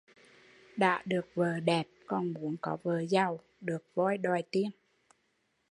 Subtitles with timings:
[0.77, 4.69] Đã được vợ đẹp còn muốn có vợ giàu, được voi đòi tiên